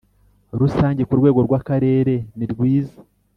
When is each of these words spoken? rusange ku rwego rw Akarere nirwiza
rusange 0.59 1.01
ku 1.07 1.13
rwego 1.19 1.39
rw 1.47 1.53
Akarere 1.59 2.15
nirwiza 2.37 2.97